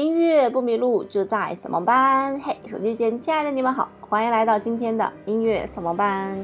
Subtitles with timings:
[0.00, 2.40] 音乐不迷路，就在扫盲班。
[2.40, 6.42] 嘿，手机前亲爱的你们好，欢迎来到今天的音乐扫盲班。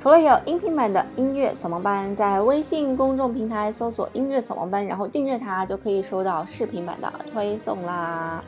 [0.00, 8.42] 除了有音频版的音乐扫盲班，在微信公众平台搜索“音乐扫盲班”，然后订阅它，就可以收到视频版的推送啦。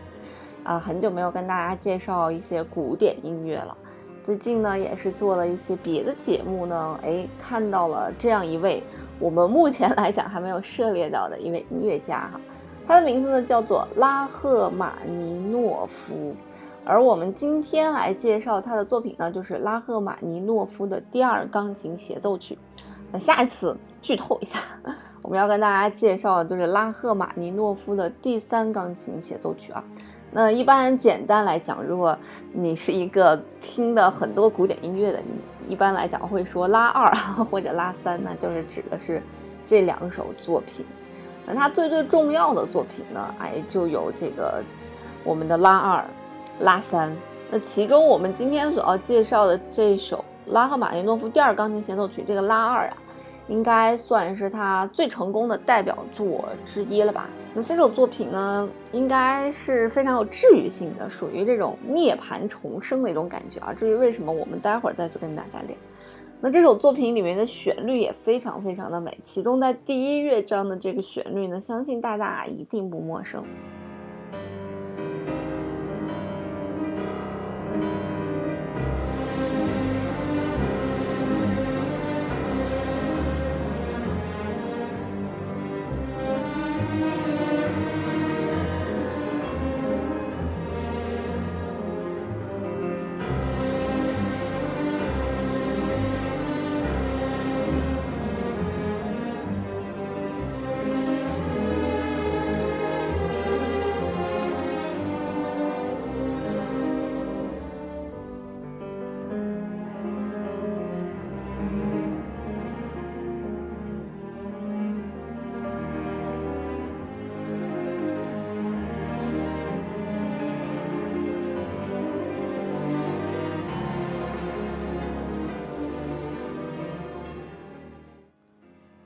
[0.65, 3.79] 啊，很久没有跟大家介绍一些古典音乐了。
[4.25, 8.83] 最近呢，也是做了一些别的节目呢，哎，看到了这样一位
[9.21, 12.41] 我们目前来讲还没有涉猎到的一位音乐家哈。
[12.89, 16.35] 他的名字呢叫做拉赫玛尼诺夫，
[16.87, 22.57] 而我们今天来介绍他的作品呢，就是拉赫玛尼诺夫的第二钢琴协奏曲。
[23.13, 24.61] 那下一次剧透一下，
[25.21, 29.85] 我们要跟大家介绍的就是拉赫玛尼诺夫的第三钢琴协奏曲啊。
[30.31, 32.17] 那一般简单来讲，如果
[32.55, 39.23] 你是一个听的很多古典音乐的，你一般来讲会说拉二或者拉三，那就是指的是
[39.67, 40.87] 这两首作品。
[41.49, 43.35] 那他最最重要的作品呢？
[43.39, 44.63] 哎，就有这个
[45.25, 46.05] 我们的拉二、
[46.61, 47.17] 拉三。
[47.51, 52.97] 那其中我们今天所要介绍的这首拉赫玛尼诺夫第二钢琴协奏曲，这个拉二啊，
[53.47, 57.31] 应该算是他最成功的代表作之一了吧？
[57.55, 63.73] 那这首作品呢，应该是非常有治愈性的，属于这种涅槃重生的一种感觉啊。
[63.73, 65.75] 至于为什么，我们待会儿再去跟大家聊。
[66.41, 73.45] 那这首作品里面的旋律也非常非常的美，其中在第一乐章的这个旋律呢，相信大家一定不陌生。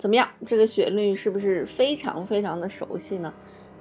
[0.03, 0.29] 怎么样？
[0.45, 3.33] 这个旋律是不是非常非常的熟悉呢？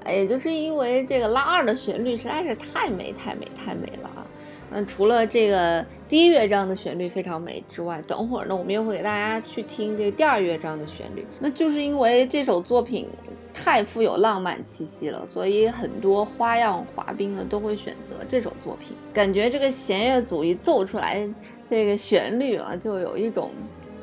[0.03, 4.21] 哎，就是因为这个拉二的旋律实在是太美太美太美了啊！
[4.69, 11.25] 那除了这个第一乐章的旋律非常美之外，等会儿呢，我们又会给大家去听这个第二乐章的旋律。
[11.39, 13.07] 那就是因为这首作品
[13.51, 18.95] 太富有浪漫气息了，所以很多花样滑冰呢都会选择这首作品。
[19.11, 21.27] 感觉这个弦乐组一奏出来，
[21.67, 23.49] 这个旋律啊，就有一种。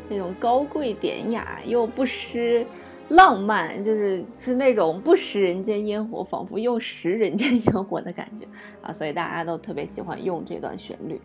[0.09, 2.67] 那种高贵典雅又不失
[3.11, 8.47] 浪漫，就是是那种不食人间烟火，仿佛又食人间烟火的感觉
[8.83, 8.93] 啊！
[8.93, 11.21] 所以大家都特别喜欢用这段旋律。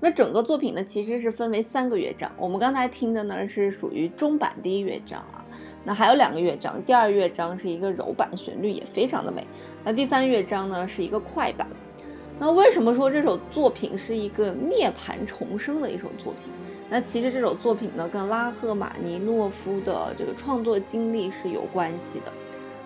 [0.00, 2.30] 那整个作品呢，其实是分为三个乐章。
[2.38, 5.44] 我们刚才听的呢是属于中版第一乐章啊，
[5.84, 9.46] 那还有两个乐章，第二乐章是一个柔版，旋律也非常的美。
[9.84, 11.66] 那第三乐章呢是一个快板。
[12.38, 16.52] 那为什么说这首作品是一个涅槃重生的一首作品？
[16.88, 22.32] 那其实这首作品呢，跟拉赫玛尼诺夫的这个创作经历是有关系的。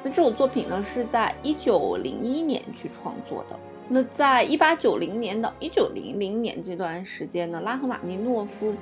[0.02, 3.58] 那这首作品呢，是在一九零一年去创作的。
[3.88, 8.72] 那在一八九零年到一九零零年这段时间呢，拉赫玛尼诺夫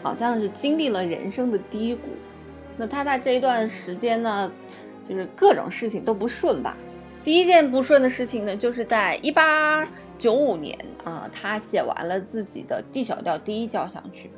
[0.00, 2.08] 好像是经历了人生的低谷。
[2.76, 4.50] 那他在这一段时间呢，
[5.08, 6.76] 就是各种事情都不顺吧。
[7.22, 9.86] 第一件不顺的事情呢，就是在一八
[10.18, 14.30] 九五年啊，他写完了自己的 D 小调第一交响曲。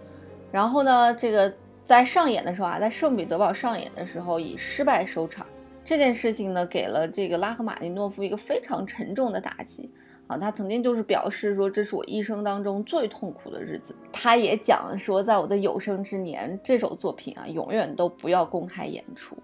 [0.53, 5.47] 然后呢，这个在上演的时候啊，在圣彼得堡上演的时候以失败收场。
[5.85, 9.91] 这件事情呢，给了这个拉赫玛尼诺夫一个非常沉重的打击
[10.27, 10.37] 啊。
[10.37, 13.95] 他曾经就是表示说，这是我一生当中最痛苦的日子。
[14.13, 19.37] 他也讲说，在我的有生之年，这首作品啊，永远都不要公开演出。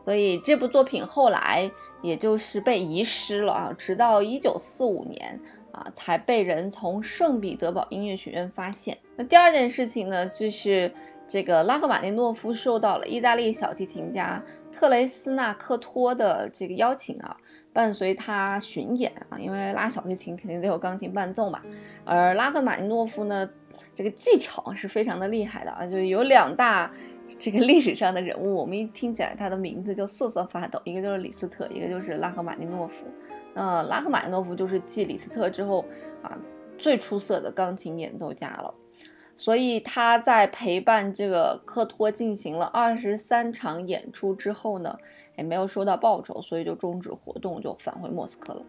[0.00, 1.70] 所以这部作品后来
[2.02, 5.40] 也就是被遗失了啊，直到一九四五年。
[5.72, 8.96] 啊，才被人从圣彼得堡音乐学院发现。
[9.16, 10.92] 那第二件事情呢，就是
[11.28, 17.36] 这个拉赫玛尼诺夫受到了意大利小提琴家特雷斯纳克托的这个邀请啊，
[17.72, 21.60] 伴随他巡演啊，因为拉小提琴肯定得有钢琴伴奏嘛。
[22.04, 23.48] 而拉赫玛尼诺夫呢，
[23.94, 26.90] 这个技巧是非常的厉害的啊，就有两大
[27.38, 33.06] 这个历史上的人物，我们一听起来他的名字就瑟瑟发抖，一个就是李斯特，一个就是拉赫玛尼诺夫。
[33.54, 35.84] 那拉赫玛尼诺夫就是继李斯特之后
[36.22, 36.38] 啊
[36.78, 38.72] 最出色的钢琴演奏家了，
[39.36, 44.96] 所以他在陪伴这个科托进行了二十三场演出之后呢，
[45.36, 48.62] 也没有收到报酬，所以就终止活动，就返回莫斯科了。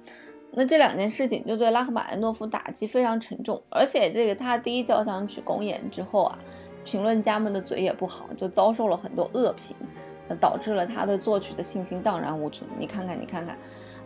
[0.54, 6.40] 那这两件事情就对拉赫玛尼诺夫打击非常沉重，而且这个他第一交响曲公演之后啊，
[6.84, 9.76] 评论家们的嘴也不好，就遭受了很多恶评，
[10.28, 12.70] 那导致了他对作曲的信心荡然无存。
[12.78, 13.58] 你看看，你看看，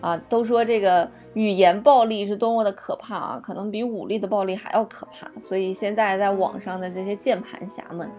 [0.02, 5.30] 啊，都说这个语言暴力是多么的可怕啊，可能比武力的暴力还要可怕。
[5.40, 8.10] 所以现在在网上的这些键盘侠们，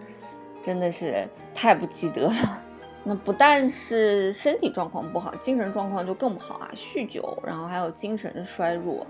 [0.63, 2.63] 真的是太不积德了。
[3.09, 6.69] 那不但是身体状况不好，精神状况就更不好啊！
[6.75, 9.07] 酗酒，然后还有精神衰弱，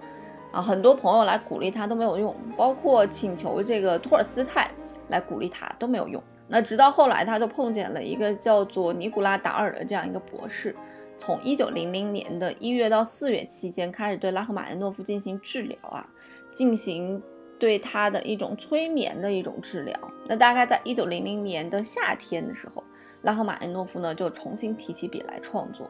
[0.51, 4.69] 啊，很多朋友来鼓励他都没有用，包括请求这个托尔斯泰
[5.07, 6.21] 来鼓励他都没有用。
[6.47, 10.75] 那直到后来，他就碰见了一个叫做尼古拉达尔的这样一个博士，
[11.17, 16.07] 从一九零零年的一月到四月期间开始对拉赫玛尼诺夫进行治疗啊，
[16.51, 17.21] 进行
[17.59, 19.93] 对他的一种催眠的一种治疗。
[20.27, 22.83] 那大概在一九零零年的夏天的时候。
[23.23, 25.89] 拉赫玛尼诺夫呢，就重新提起笔来创作，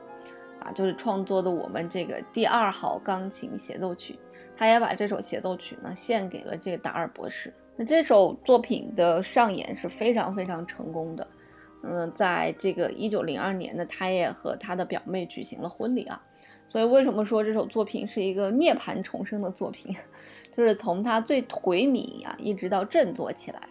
[0.61, 4.17] 啊，就是创作的我们这个第二号钢琴协奏曲。
[4.55, 7.53] 他也把这首协奏曲呢献给了这个达尔博士。
[7.77, 11.27] 那这首作品的上演是非常非常成功的。
[11.83, 16.21] 嗯，在这个一九零二年呢，他也和他的表妹举行了婚礼啊。
[16.65, 19.95] 所以为什么说这首作品是一个涅槃重生的作品？
[20.51, 23.61] 就是从他最颓靡啊，一直到振作起来。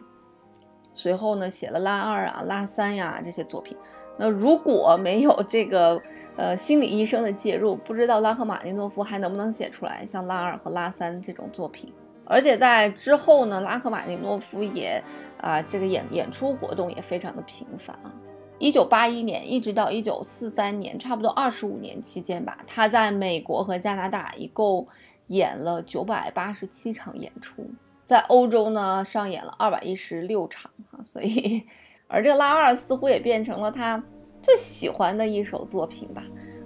[0.94, 3.76] 随后呢，写了拉二啊、拉三呀这些作品。
[4.16, 6.00] 那如果没有这个
[6.36, 11.92] 呃心理医生的介入，不知道拉赫玛尼诺夫还能不能写出来像拉二和拉三这种作品。
[12.26, 15.02] 而且在之后呢，拉赫玛尼诺夫也
[15.40, 18.12] 啊这个演演出活动也非常的频繁啊。
[18.58, 24.88] 一九八一年一直到一九四三年，差不多二十五年期间吧，他在美国和加拿大一共
[25.26, 27.69] 演了九百八十七场演出。
[28.06, 31.67] 在欧洲呢，上演了二百一十六场哈，所以，
[32.08, 34.02] 而这个拉二似乎也变成了他
[34.40, 36.23] 最喜欢的一首作品吧，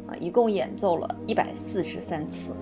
[0.07, 2.55] 啊，一共演奏了一百四十三次。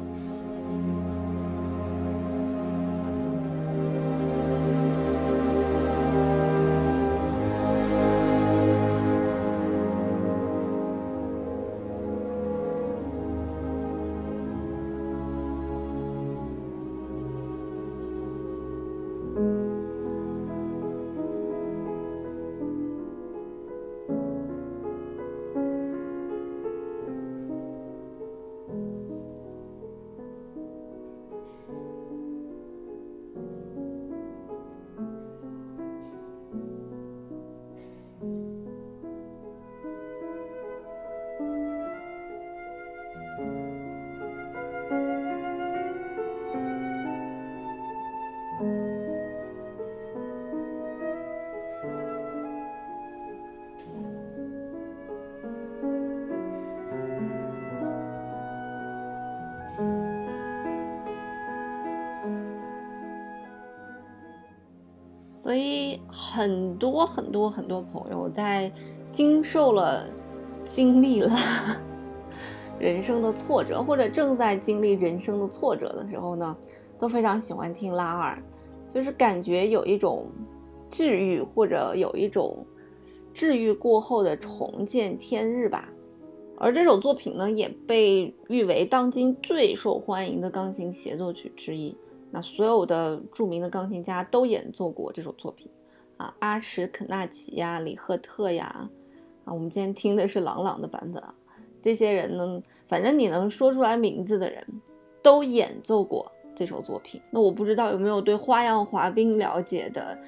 [65.49, 68.71] 所以很多很多很多朋友在
[69.11, 70.07] 经受了、
[70.67, 71.35] 经历了
[72.79, 76.55] 人生的挫折，或者正在经历人生的挫折的时候呢，
[76.99, 78.39] 都非常喜欢听拉二，
[78.91, 80.27] 就是感觉有一种
[80.91, 82.67] 治愈，或者有一种
[83.33, 85.89] 治愈过后的重见天日吧。
[86.59, 91.97] 而这首作品呢，也被誉为当今最受欢迎的钢琴协奏曲之一。
[92.41, 95.71] 所有的著名的钢琴家都演奏过这首作品，
[96.17, 98.89] 啊，阿什肯纳奇呀，李赫特呀，
[99.45, 101.35] 啊，我们今天听的是郎朗的版本啊。
[101.83, 104.65] 这些人呢，反正你能说出来名字的人，
[105.23, 107.21] 都演奏过这首作品。
[107.31, 110.19] 那我不知道有没有对花样滑冰了解的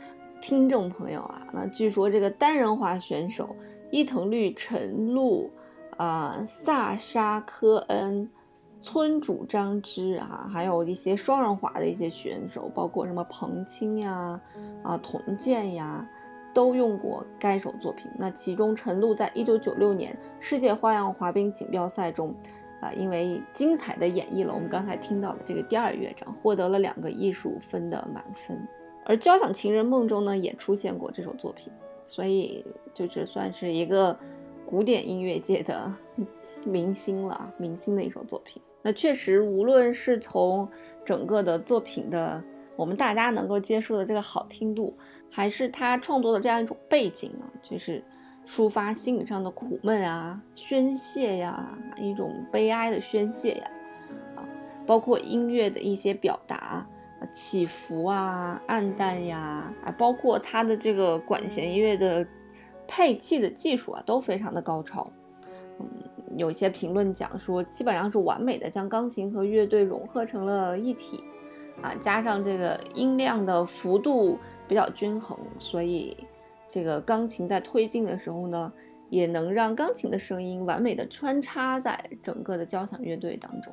[0.41, 1.47] 听众朋友啊？
[1.53, 3.57] 那据说这个单人滑选手
[3.91, 5.51] 伊藤绿、陈露，
[5.97, 8.31] 啊，萨沙科恩。
[8.83, 14.41] 村主张之啊，还有一些双人滑的一些选手，包括什么彭清呀、
[14.83, 16.09] 啊童健呀，
[16.55, 18.11] 都用过该首作品。
[18.19, 22.35] 那其中陈露在一九九六年世界花样滑冰锦标赛中，
[22.81, 28.59] 啊，因为精彩的演绎了我们刚才听到的这个第二乐章，获得了两个艺术分的满分。
[29.05, 31.71] 而交响情人梦中呢，也出现过这首作品，
[32.07, 34.19] 所以就是算是一个
[34.65, 35.93] 古典音乐界的
[36.65, 38.63] 明星了，明星的一首作品。
[38.83, 40.69] 那确实，无论是从
[41.05, 42.43] 整个的作品的
[42.77, 44.97] 我们大家能够接受的这个好听度，
[45.31, 48.03] 还是他创作的这样一种背景啊，就是
[48.47, 53.71] 抒发心理上的苦闷啊、宣泄呀、一种悲哀的宣泄呀，
[54.37, 54.49] 啊，
[54.87, 56.87] 包括音乐的一些表达，
[57.31, 62.27] 起伏啊、暗淡呀，啊，包括他的这个管弦乐的
[62.89, 65.11] 配器的技术啊，都非常的高超。
[65.79, 65.87] 嗯，
[66.37, 71.23] 有些评论讲说，基本上是完美的将钢琴和乐队融合成了一体，
[71.83, 76.17] 啊，加上这个音量的幅度比较均衡，所以
[76.69, 78.73] 这个钢琴在推进的时候呢，
[79.09, 83.73] 也能让钢琴的声音完美的穿插在整个的交响乐队当中。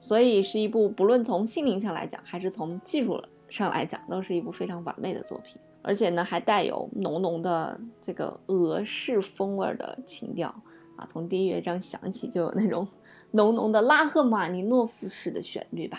[0.00, 5.60] 所以是一部不论从心灵上来讲，还是从技术上来讲，都是一部非常完美的作品。
[5.82, 10.54] 而且呢，还带有浓浓的这个俄式风味的情调
[10.98, 12.86] 啊，从第一乐章响起就有那种
[13.32, 15.98] 浓浓的拉赫玛尼诺夫式的旋律吧。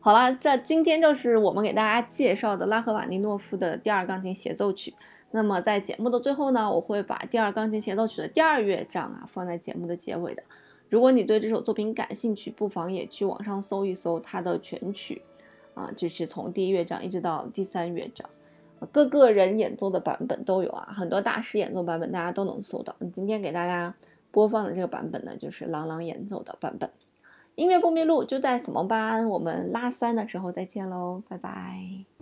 [0.00, 4.94] 好了，这今天就是我们给大家介绍的拉赫玛尼诺夫的第二钢琴协奏曲。
[5.30, 10.42] 那么在节目的最后呢，我会把第二钢琴协奏曲的第二乐章啊放在节目的结尾的。
[10.90, 15.22] 如果你对这首作品感兴趣，不妨也去网上搜一搜它的全曲，
[15.72, 18.28] 啊，就是从第一乐章一直到第三乐章，
[18.86, 22.94] 各个人演奏的版本都有啊，很多大师演奏版本大家都能搜到。
[23.12, 23.94] 今天给大家
[24.30, 26.90] 播放的这个版本呢，就是郎朗演奏的版本。
[27.54, 32.13] 音乐不迷路就在什么班，我们拉三的时候再见喽，拜拜。